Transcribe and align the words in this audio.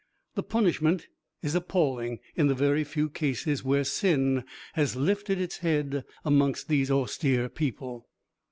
The 0.33 0.41
punishment 0.41 1.09
is 1.43 1.53
appalling 1.53 2.21
in 2.35 2.47
the 2.47 2.55
very 2.55 2.83
few 2.83 3.07
cases 3.07 3.63
where 3.63 3.83
sin 3.83 4.45
has 4.73 4.95
lifted 4.95 5.39
its 5.39 5.59
head 5.59 6.05
amongst 6.25 6.67
these 6.69 6.89
austere 6.89 7.47
people. 7.49 8.07